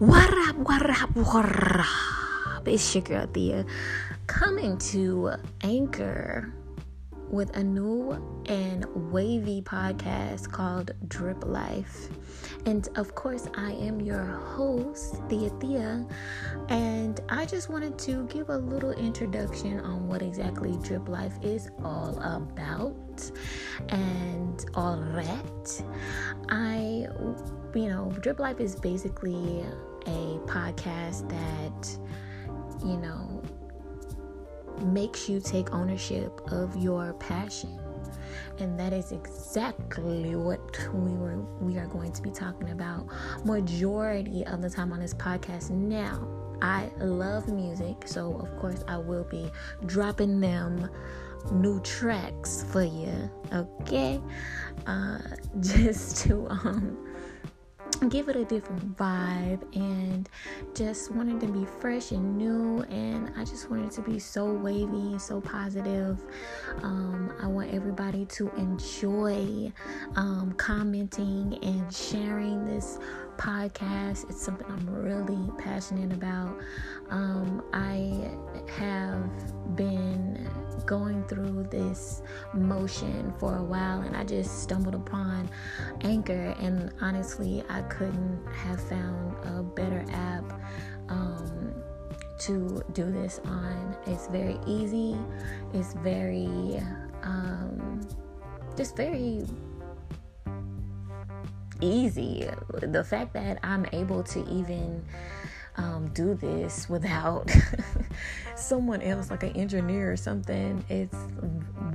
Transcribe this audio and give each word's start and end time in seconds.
What 0.00 0.34
up, 0.48 0.56
what 0.56 0.90
up, 0.90 1.14
what 1.14 1.46
up? 1.78 2.66
It's 2.66 2.92
your 2.96 3.04
girl 3.04 3.28
Thea 3.32 3.64
coming 4.26 4.76
to 4.78 5.34
Anchor 5.62 6.52
with 7.30 7.56
a 7.56 7.62
new 7.62 8.10
and 8.46 8.86
wavy 9.12 9.62
podcast 9.62 10.50
called 10.50 10.90
Drip 11.06 11.44
Life. 11.44 12.08
And 12.66 12.88
of 12.96 13.14
course, 13.14 13.46
I 13.56 13.72
am 13.72 14.00
your 14.00 14.24
host, 14.24 15.22
Thea 15.28 15.50
Thea. 15.60 16.04
And 16.70 17.20
I 17.28 17.46
just 17.46 17.70
wanted 17.70 17.96
to 18.00 18.26
give 18.26 18.48
a 18.48 18.58
little 18.58 18.92
introduction 18.92 19.78
on 19.78 20.08
what 20.08 20.22
exactly 20.22 20.76
Drip 20.82 21.08
Life 21.08 21.34
is 21.40 21.70
all 21.84 22.18
about 22.18 23.30
and 23.90 24.64
all 24.74 24.96
that. 24.96 25.82
I, 26.48 27.06
you 27.74 27.88
know, 27.88 28.12
Drip 28.20 28.38
Life 28.38 28.60
is 28.60 28.76
basically 28.76 29.64
a 30.06 30.38
podcast 30.46 31.28
that, 31.28 31.98
you 32.84 32.96
know, 32.96 33.42
makes 34.84 35.28
you 35.28 35.40
take 35.40 35.72
ownership 35.72 36.40
of 36.52 36.76
your 36.76 37.14
passion. 37.14 37.78
And 38.58 38.78
that 38.78 38.92
is 38.92 39.12
exactly 39.12 40.36
what 40.36 40.60
we 40.92 41.12
were 41.12 41.40
we 41.60 41.78
are 41.78 41.86
going 41.86 42.12
to 42.12 42.22
be 42.22 42.30
talking 42.30 42.70
about 42.70 43.06
majority 43.44 44.44
of 44.46 44.62
the 44.62 44.70
time 44.70 44.92
on 44.92 45.00
this 45.00 45.14
podcast. 45.14 45.70
Now 45.70 46.28
i 46.62 46.88
love 46.98 47.48
music 47.48 47.96
so 48.06 48.36
of 48.36 48.56
course 48.56 48.84
i 48.86 48.96
will 48.96 49.24
be 49.24 49.50
dropping 49.86 50.40
them 50.40 50.88
new 51.52 51.80
tracks 51.80 52.64
for 52.70 52.82
you 52.82 53.30
okay? 53.52 54.20
Uh 54.86 55.18
just 55.60 56.18
to 56.18 56.48
um 56.48 57.03
give 58.08 58.28
it 58.28 58.36
a 58.36 58.44
different 58.44 58.96
vibe 58.96 59.62
and 59.74 60.28
just 60.74 61.10
wanted 61.12 61.40
to 61.40 61.46
be 61.46 61.64
fresh 61.80 62.10
and 62.10 62.36
new 62.36 62.82
and 62.90 63.30
i 63.36 63.44
just 63.44 63.70
wanted 63.70 63.90
to 63.90 64.00
be 64.02 64.18
so 64.18 64.52
wavy 64.52 65.12
and 65.12 65.20
so 65.20 65.40
positive. 65.40 66.22
Um, 66.82 67.32
i 67.42 67.46
want 67.46 67.72
everybody 67.72 68.24
to 68.26 68.50
enjoy 68.56 69.72
um, 70.16 70.54
commenting 70.56 71.58
and 71.62 71.92
sharing 71.92 72.64
this 72.64 72.98
podcast. 73.36 74.30
It's 74.30 74.40
something 74.40 74.66
i'm 74.68 74.88
really 74.88 75.50
passionate 75.58 76.12
about. 76.12 76.58
Um, 77.10 77.62
i 77.72 78.30
have 78.78 79.76
been 79.76 80.48
going 80.86 81.24
through 81.24 81.66
this 81.70 82.22
motion 82.52 83.32
for 83.38 83.56
a 83.56 83.62
while 83.62 84.00
and 84.02 84.16
I 84.16 84.24
just 84.24 84.62
stumbled 84.62 84.94
upon 84.94 85.48
Anchor 86.02 86.54
and 86.60 86.92
honestly 87.00 87.64
I 87.68 87.82
couldn't 87.88 88.46
have 88.52 88.80
found 88.88 89.36
a 89.44 89.62
better 89.62 90.04
app 90.10 90.60
um, 91.08 91.74
to 92.40 92.82
do 92.92 93.10
this 93.10 93.40
on. 93.44 93.96
It's 94.06 94.26
very 94.28 94.58
easy. 94.66 95.16
It's 95.72 95.94
very 95.94 96.80
um, 97.22 98.06
just 98.76 98.96
very 98.96 99.46
easy. 101.80 102.48
The 102.82 103.04
fact 103.04 103.32
that 103.34 103.58
I'm 103.62 103.86
able 103.92 104.22
to 104.24 104.48
even 104.50 105.04
um, 105.76 106.08
do 106.14 106.34
this 106.34 106.88
without 106.88 107.50
someone 108.56 109.02
else, 109.02 109.30
like 109.30 109.42
an 109.42 109.56
engineer 109.56 110.12
or 110.12 110.16
something, 110.16 110.84
it's 110.88 111.16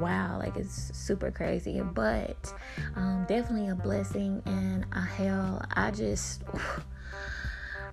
wow, 0.00 0.38
like 0.38 0.56
it's 0.56 0.96
super 0.96 1.30
crazy. 1.30 1.80
But 1.80 2.52
um, 2.96 3.24
definitely 3.28 3.68
a 3.68 3.74
blessing 3.74 4.42
and 4.46 4.86
a 4.92 5.00
hell. 5.00 5.62
I 5.74 5.90
just. 5.90 6.42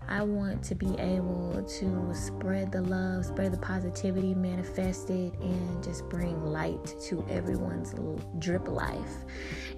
I 0.08 0.24
want 0.24 0.62
to 0.64 0.76
be 0.76 0.94
able 1.00 1.64
to 1.80 2.14
spread 2.14 2.72
the 2.72 2.82
love, 2.82 3.26
spread 3.26 3.54
the 3.54 3.58
positivity, 3.58 4.34
manifest 4.34 5.10
it, 5.10 5.34
and 5.40 5.82
just 5.82 6.10
bring 6.10 6.44
light 6.44 6.96
to 7.08 7.26
everyone's 7.30 7.94
drip 8.40 8.68
life. 8.68 9.24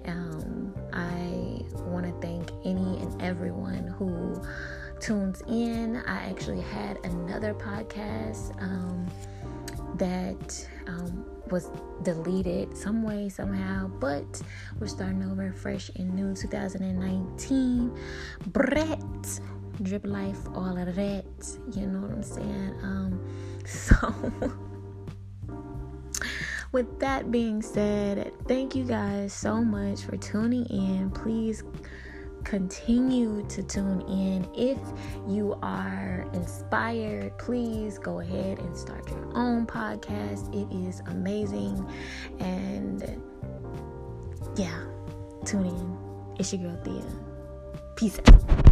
Um, 0.06 0.74
I 0.92 1.64
want 1.84 2.06
to 2.06 2.26
thank 2.26 2.50
any 2.64 3.00
and 3.00 3.22
everyone 3.22 3.86
who 3.86 4.42
tunes 4.98 5.42
in. 5.46 5.98
I 6.06 6.30
actually 6.30 6.62
had 6.62 6.98
another 7.04 7.54
podcast 7.54 8.60
um, 8.60 9.06
that 9.98 10.68
um, 10.86 11.24
was 11.50 11.70
deleted 12.02 12.76
some 12.76 13.02
way, 13.02 13.28
somehow, 13.28 13.88
but 14.00 14.42
we're 14.78 14.86
starting 14.86 15.22
over 15.30 15.52
fresh 15.52 15.90
and 15.96 16.14
new 16.14 16.34
2019. 16.34 17.96
Brett, 18.46 19.40
drip 19.82 20.06
life, 20.06 20.38
all 20.54 20.76
of 20.76 20.94
that. 20.94 21.24
You 21.72 21.86
know 21.86 22.00
what 22.00 22.10
I'm 22.10 22.22
saying? 22.22 22.74
Um, 22.82 23.20
so. 23.64 24.14
with 26.72 26.98
that 26.98 27.30
being 27.30 27.62
said, 27.62 28.32
thank 28.48 28.74
you 28.74 28.84
guys 28.84 29.32
so 29.32 29.62
much 29.62 30.00
for 30.02 30.16
tuning 30.16 30.66
in. 30.66 31.10
Please 31.12 31.62
continue 32.44 33.44
to 33.48 33.62
tune 33.62 34.02
in. 34.02 34.46
If 34.54 34.78
you 35.28 35.58
are 35.62 36.26
inspired, 36.32 37.36
please 37.38 37.98
go 37.98 38.20
ahead 38.20 38.58
and 38.58 38.76
start 38.76 39.08
your 39.08 39.36
own 39.36 39.66
podcast. 39.66 40.54
It 40.54 40.72
is 40.86 41.00
amazing. 41.06 41.84
And 42.40 43.20
yeah, 44.56 44.84
tune 45.44 45.66
in. 45.66 45.98
It's 46.38 46.52
your 46.52 46.70
girl 46.70 46.80
Thea. 46.84 47.02
Peace 47.96 48.18
out. 48.28 48.63